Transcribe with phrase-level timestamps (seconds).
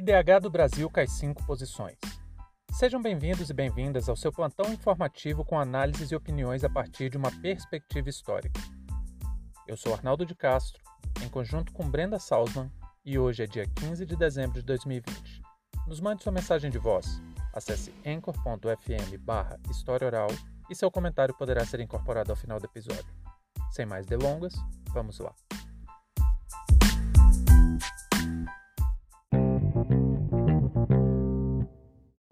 [0.00, 1.98] IDH do Brasil cai 5 posições.
[2.72, 7.18] Sejam bem-vindos e bem-vindas ao seu plantão informativo com análises e opiniões a partir de
[7.18, 8.58] uma perspectiva histórica.
[9.66, 10.82] Eu sou Arnaldo de Castro,
[11.22, 12.72] em conjunto com Brenda Salzman,
[13.04, 15.42] e hoje é dia 15 de dezembro de 2020.
[15.86, 17.20] Nos mande sua mensagem de voz.
[17.52, 20.30] Acesse anchor.fm barra História Oral
[20.70, 23.12] e seu comentário poderá ser incorporado ao final do episódio.
[23.70, 24.54] Sem mais delongas,
[24.94, 25.34] vamos lá.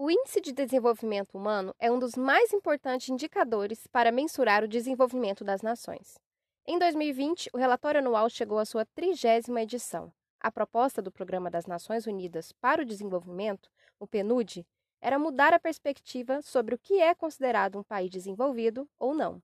[0.09, 5.45] O Índice de Desenvolvimento Humano é um dos mais importantes indicadores para mensurar o desenvolvimento
[5.45, 6.19] das nações.
[6.67, 10.11] Em 2020, o relatório anual chegou à sua trigésima edição.
[10.41, 14.67] A proposta do Programa das Nações Unidas para o Desenvolvimento, o PNUD,
[14.99, 19.43] era mudar a perspectiva sobre o que é considerado um país desenvolvido ou não.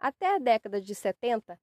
[0.00, 1.56] Até a década de 70,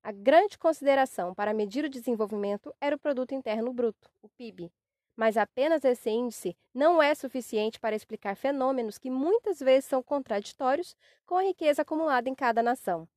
[0.00, 4.70] a grande consideração para medir o desenvolvimento era o Produto Interno Bruto, o PIB,
[5.16, 10.96] mas apenas esse índice não é suficiente para explicar fenômenos que muitas vezes são contraditórios
[11.24, 13.08] com a riqueza acumulada em cada nação.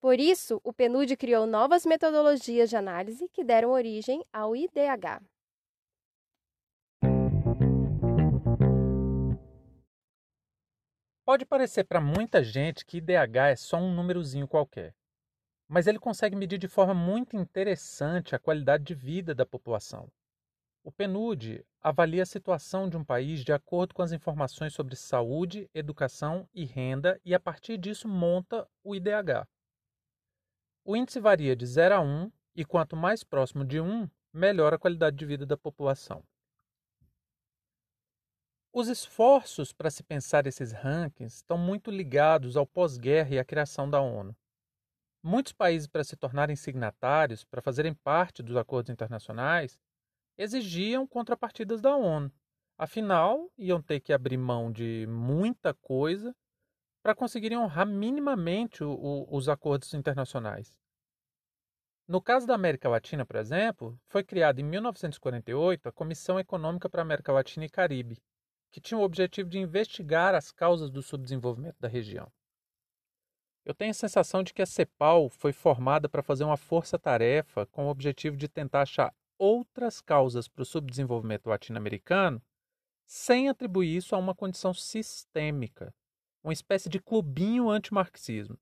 [0.00, 5.22] Por isso, o PNUD criou novas metodologias de análise que deram origem ao IDH.
[11.24, 14.94] Pode parecer para muita gente que IDH é só um númerozinho qualquer,
[15.66, 20.12] mas ele consegue medir de forma muito interessante a qualidade de vida da população.
[20.84, 25.66] O PNUD avalia a situação de um país de acordo com as informações sobre saúde,
[25.72, 29.48] educação e renda e, a partir disso, monta o IDH.
[30.84, 34.78] O índice varia de 0 a 1 e, quanto mais próximo de 1, melhor a
[34.78, 36.22] qualidade de vida da população.
[38.70, 43.88] Os esforços para se pensar esses rankings estão muito ligados ao pós-guerra e à criação
[43.88, 44.36] da ONU.
[45.22, 49.80] Muitos países, para se tornarem signatários, para fazerem parte dos acordos internacionais,
[50.36, 52.32] exigiam contrapartidas da ONU.
[52.76, 56.34] Afinal, iam ter que abrir mão de muita coisa
[57.02, 60.76] para conseguirem honrar minimamente o, o, os acordos internacionais.
[62.06, 67.00] No caso da América Latina, por exemplo, foi criada em 1948 a Comissão Econômica para
[67.00, 68.18] a América Latina e Caribe,
[68.70, 72.30] que tinha o objetivo de investigar as causas do subdesenvolvimento da região.
[73.64, 77.86] Eu tenho a sensação de que a CEPAL foi formada para fazer uma força-tarefa com
[77.86, 82.42] o objetivo de tentar achar outras causas para o subdesenvolvimento latino-americano
[83.06, 85.94] sem atribuir isso a uma condição sistêmica,
[86.42, 88.58] uma espécie de clubinho antimarxismo.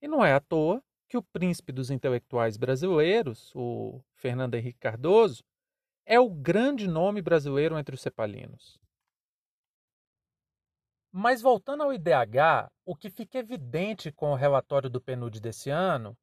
[0.00, 5.42] E não é à toa que o príncipe dos intelectuais brasileiros, o Fernando Henrique Cardoso,
[6.06, 8.78] é o grande nome brasileiro entre os cepalinos.
[11.10, 16.16] Mas voltando ao IDH, o que fica evidente com o relatório do PNUD desse ano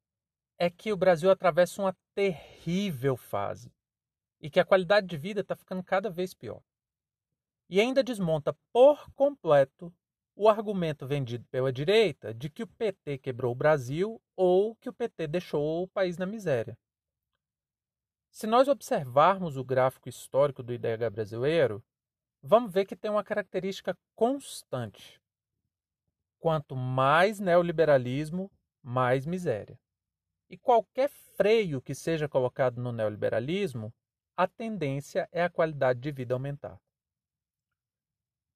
[0.62, 3.74] é que o Brasil atravessa uma terrível fase
[4.40, 6.62] e que a qualidade de vida está ficando cada vez pior.
[7.68, 9.92] E ainda desmonta por completo
[10.36, 14.92] o argumento vendido pela direita de que o PT quebrou o Brasil ou que o
[14.92, 16.78] PT deixou o país na miséria.
[18.30, 21.82] Se nós observarmos o gráfico histórico do IDH brasileiro,
[22.40, 25.20] vamos ver que tem uma característica constante.
[26.38, 28.48] Quanto mais neoliberalismo,
[28.80, 29.76] mais miséria.
[30.52, 33.90] E qualquer freio que seja colocado no neoliberalismo,
[34.36, 36.78] a tendência é a qualidade de vida aumentar.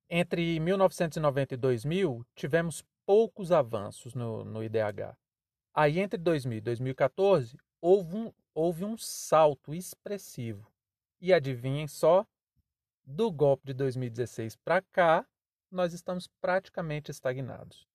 [0.07, 5.17] Entre 1990 e 2000, tivemos poucos avanços no, no IDH.
[5.73, 10.71] Aí, entre 2000 e 2014, houve um, houve um salto expressivo.
[11.19, 12.27] E adivinhem só,
[13.07, 15.27] do golpe de 2016 para cá,
[15.71, 17.89] nós estamos praticamente estagnados.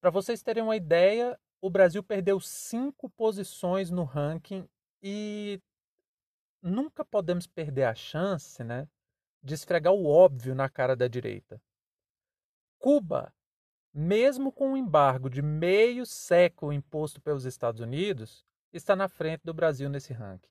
[0.00, 4.68] Para vocês terem uma ideia, o Brasil perdeu cinco posições no ranking
[5.02, 5.58] e
[6.60, 8.86] nunca podemos perder a chance né,
[9.42, 11.58] de esfregar o óbvio na cara da direita.
[12.78, 13.34] Cuba,
[13.94, 19.54] mesmo com um embargo de meio século imposto pelos Estados Unidos, está na frente do
[19.54, 20.50] Brasil nesse ranking.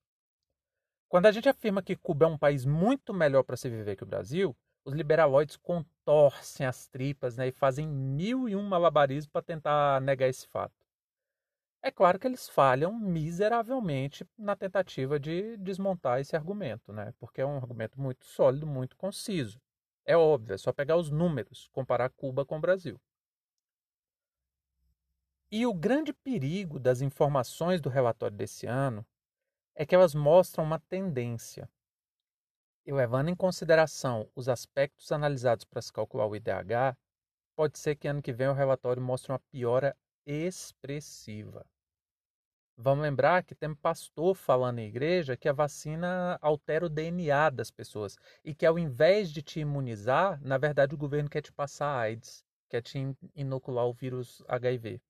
[1.07, 4.03] Quando a gente afirma que Cuba é um país muito melhor para se viver que
[4.03, 9.43] o Brasil, os liberaloides contorcem as tripas né, e fazem mil e um malabarismos para
[9.43, 10.82] tentar negar esse fato.
[11.85, 17.13] É claro que eles falham miseravelmente na tentativa de desmontar esse argumento, né?
[17.19, 19.59] porque é um argumento muito sólido, muito conciso.
[20.05, 22.97] É óbvio, é só pegar os números, comparar Cuba com o Brasil.
[25.51, 29.05] E o grande perigo das informações do relatório desse ano
[29.75, 31.69] é que elas mostram uma tendência.
[32.85, 36.97] E levando em consideração os aspectos analisados para se calcular o IDH,
[37.57, 39.93] pode ser que ano que vem o relatório mostre uma piora
[40.25, 41.65] expressiva.
[42.83, 47.71] Vamos lembrar que tem pastor falando em igreja que a vacina altera o DNA das
[47.71, 51.97] pessoas e que ao invés de te imunizar, na verdade o governo quer te passar
[51.97, 55.01] AIDS, quer te inocular o vírus HIV.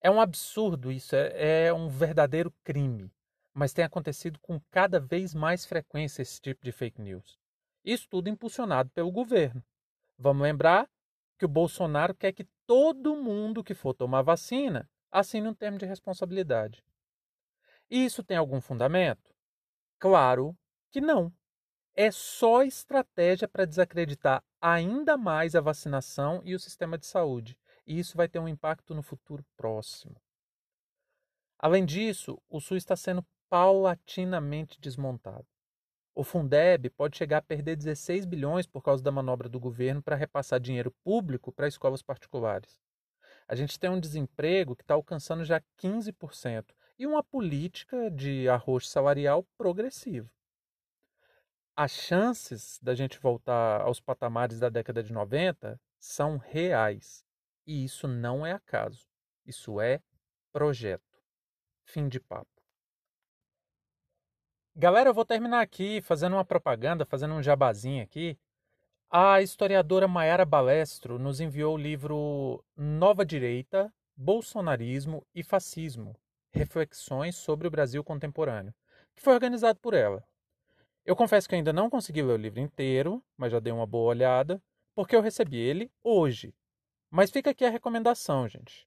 [0.00, 3.10] É um absurdo isso, é, é um verdadeiro crime,
[3.52, 7.36] mas tem acontecido com cada vez mais frequência esse tipo de fake news.
[7.84, 9.60] Isso tudo impulsionado pelo governo.
[10.16, 10.88] Vamos lembrar
[11.36, 15.86] que o Bolsonaro quer que todo mundo que for tomar vacina assine um termo de
[15.86, 16.84] responsabilidade.
[17.88, 19.32] Isso tem algum fundamento?
[19.96, 20.58] Claro
[20.90, 21.32] que não.
[21.94, 27.56] É só estratégia para desacreditar ainda mais a vacinação e o sistema de saúde.
[27.86, 30.20] E isso vai ter um impacto no futuro próximo.
[31.60, 35.46] Além disso, o SUS está sendo paulatinamente desmontado.
[36.12, 40.16] O Fundeb pode chegar a perder 16 bilhões por causa da manobra do governo para
[40.16, 42.76] repassar dinheiro público para escolas particulares
[43.46, 46.64] a gente tem um desemprego que está alcançando já 15%
[46.98, 50.30] e uma política de arroz salarial progressivo.
[51.76, 57.24] As chances da gente voltar aos patamares da década de 90 são reais.
[57.66, 59.08] E isso não é acaso.
[59.44, 60.00] Isso é
[60.52, 61.20] projeto.
[61.84, 62.54] Fim de papo.
[64.76, 68.38] Galera, eu vou terminar aqui fazendo uma propaganda, fazendo um jabazinho aqui.
[69.16, 76.16] A historiadora Maiara Balestro nos enviou o livro Nova Direita, Bolsonarismo e Fascismo
[76.52, 78.74] Reflexões sobre o Brasil Contemporâneo,
[79.14, 80.24] que foi organizado por ela.
[81.04, 84.08] Eu confesso que ainda não consegui ler o livro inteiro, mas já dei uma boa
[84.08, 84.60] olhada,
[84.96, 86.52] porque eu recebi ele hoje.
[87.08, 88.84] Mas fica aqui a recomendação, gente.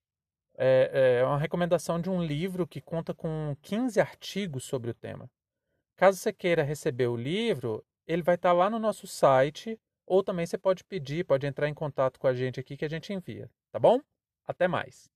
[0.58, 5.32] É, é uma recomendação de um livro que conta com 15 artigos sobre o tema.
[5.96, 10.46] Caso você queira receber o livro, ele vai estar lá no nosso site ou também
[10.46, 13.52] você pode pedir, pode entrar em contato com a gente aqui que a gente envia,
[13.72, 14.00] tá bom?
[14.48, 15.12] Até mais.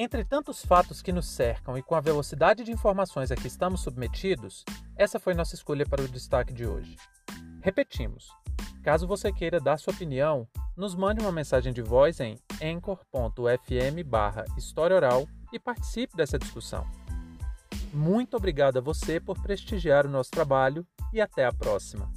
[0.00, 3.80] Entre tantos fatos que nos cercam e com a velocidade de informações a que estamos
[3.80, 4.64] submetidos,
[4.96, 6.94] essa foi nossa escolha para o destaque de hoje.
[7.60, 8.28] Repetimos:
[8.84, 10.46] caso você queira dar sua opinião,
[10.76, 16.86] nos mande uma mensagem de voz em anchor.fm barra História Oral e participe dessa discussão.
[17.92, 22.12] Muito obrigado a você por prestigiar o nosso trabalho e até a próxima.